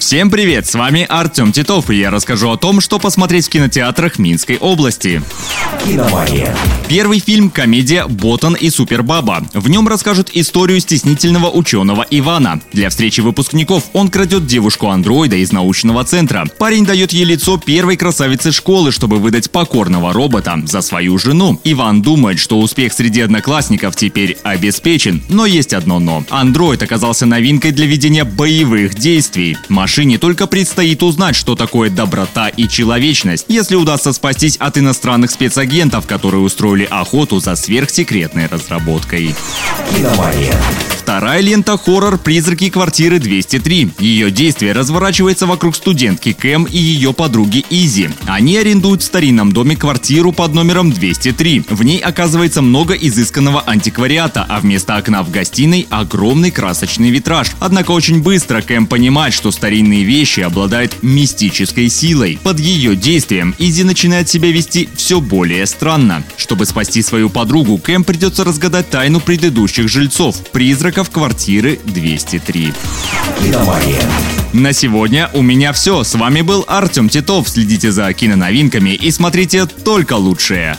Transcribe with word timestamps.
Всем 0.00 0.30
привет, 0.30 0.66
с 0.66 0.74
вами 0.74 1.04
Артем 1.06 1.52
Титов, 1.52 1.90
и 1.90 1.96
я 1.96 2.10
расскажу 2.10 2.50
о 2.50 2.56
том, 2.56 2.80
что 2.80 2.98
посмотреть 2.98 3.46
в 3.46 3.50
кинотеатрах 3.50 4.18
Минской 4.18 4.56
области. 4.56 5.22
«Киномания». 5.84 6.56
Первый 6.88 7.20
фильм– 7.20 7.50
комедия 7.54 8.06
«Ботан 8.06 8.54
и 8.54 8.70
Супербаба». 8.70 9.46
В 9.52 9.68
нем 9.68 9.86
расскажут 9.86 10.30
историю 10.32 10.80
стеснительного 10.80 11.50
ученого 11.50 12.06
Ивана. 12.10 12.62
Для 12.72 12.88
встречи 12.88 13.20
выпускников 13.20 13.84
он 13.92 14.08
крадет 14.08 14.46
девушку-андроида 14.46 15.36
из 15.36 15.52
научного 15.52 16.02
центра. 16.04 16.46
Парень 16.58 16.86
дает 16.86 17.12
ей 17.12 17.24
лицо 17.24 17.58
первой 17.58 17.98
красавицы 17.98 18.52
школы, 18.52 18.92
чтобы 18.92 19.18
выдать 19.18 19.50
покорного 19.50 20.14
робота 20.14 20.60
за 20.64 20.80
свою 20.80 21.18
жену. 21.18 21.60
Иван 21.62 22.00
думает, 22.00 22.38
что 22.38 22.58
успех 22.58 22.94
среди 22.94 23.20
одноклассников 23.20 23.94
теперь 23.96 24.38
обеспечен, 24.44 25.22
но 25.28 25.44
есть 25.44 25.74
одно 25.74 25.98
«но». 25.98 26.24
Андроид 26.30 26.82
оказался 26.82 27.26
новинкой 27.26 27.72
для 27.72 27.84
ведения 27.86 28.24
боевых 28.24 28.94
действий. 28.94 29.58
Машине 29.90 30.18
только 30.18 30.46
предстоит 30.46 31.02
узнать, 31.02 31.34
что 31.34 31.56
такое 31.56 31.90
доброта 31.90 32.46
и 32.46 32.68
человечность, 32.68 33.46
если 33.48 33.74
удастся 33.74 34.12
спастись 34.12 34.56
от 34.56 34.78
иностранных 34.78 35.32
спецагентов, 35.32 36.06
которые 36.06 36.42
устроили 36.42 36.86
охоту 36.88 37.40
за 37.40 37.56
сверхсекретной 37.56 38.46
разработкой. 38.46 39.34
«Киномания». 39.92 40.54
Вторая 41.20 41.42
лента 41.42 41.76
хоррор 41.76 42.16
«Призраки 42.16 42.70
квартиры 42.70 43.18
203». 43.18 43.90
Ее 43.98 44.30
действие 44.30 44.72
разворачивается 44.72 45.46
вокруг 45.46 45.76
студентки 45.76 46.32
Кэм 46.32 46.64
и 46.64 46.78
ее 46.78 47.12
подруги 47.12 47.62
Изи. 47.68 48.08
Они 48.26 48.56
арендуют 48.56 49.02
в 49.02 49.04
старинном 49.04 49.52
доме 49.52 49.76
квартиру 49.76 50.32
под 50.32 50.54
номером 50.54 50.90
203. 50.90 51.64
В 51.68 51.82
ней 51.82 51.98
оказывается 51.98 52.62
много 52.62 52.94
изысканного 52.94 53.62
антиквариата, 53.66 54.46
а 54.48 54.60
вместо 54.60 54.96
окна 54.96 55.22
в 55.22 55.30
гостиной 55.30 55.86
огромный 55.90 56.50
красочный 56.50 57.10
витраж. 57.10 57.48
Однако 57.60 57.90
очень 57.90 58.22
быстро 58.22 58.62
Кэм 58.62 58.86
понимает, 58.86 59.34
что 59.34 59.50
старинные 59.50 60.04
вещи 60.04 60.40
обладают 60.40 61.02
мистической 61.02 61.90
силой. 61.90 62.38
Под 62.42 62.58
ее 62.58 62.96
действием 62.96 63.54
Изи 63.58 63.84
начинает 63.84 64.30
себя 64.30 64.50
вести 64.50 64.88
все 64.96 65.20
более 65.20 65.66
странно. 65.66 66.24
Чтобы 66.38 66.64
спасти 66.64 67.02
свою 67.02 67.28
подругу, 67.28 67.76
Кэм 67.76 68.04
придется 68.04 68.42
разгадать 68.42 68.88
тайну 68.88 69.20
предыдущих 69.20 69.86
жильцов– 69.86 70.38
призраков 70.52 71.09
квартиры 71.10 71.78
203. 71.84 72.72
«Киномания». 73.40 74.02
На 74.52 74.72
сегодня 74.72 75.30
у 75.32 75.42
меня 75.42 75.72
все. 75.72 76.02
С 76.02 76.14
вами 76.14 76.40
был 76.40 76.64
Артем 76.66 77.08
Титов. 77.08 77.48
Следите 77.48 77.92
за 77.92 78.12
киноновинками 78.12 78.90
и 78.90 79.10
смотрите 79.10 79.66
только 79.66 80.14
лучшее. 80.14 80.76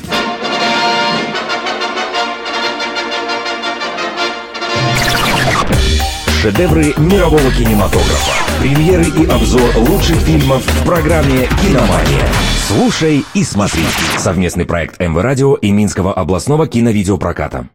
Шедевры 6.42 6.94
мирового 6.98 7.52
кинематографа. 7.52 8.32
Премьеры 8.59 9.06
и 9.06 9.26
обзор 9.26 9.78
лучших 9.78 10.18
фильмов 10.18 10.64
в 10.66 10.86
программе 10.86 11.48
«Киномания». 11.62 12.28
Слушай 12.68 13.24
и 13.34 13.44
смотри. 13.44 13.84
Совместный 14.18 14.66
проект 14.66 15.00
МВ 15.00 15.22
Радио 15.22 15.56
и 15.56 15.72
Минского 15.72 16.14
областного 16.14 16.68
киновидеопроката. 16.68 17.70